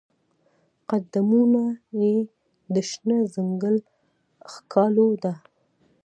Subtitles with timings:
[0.89, 1.63] قدمونه
[2.01, 2.15] یې
[2.73, 3.75] د شنه ځنګل
[4.51, 5.33] ښکالو ده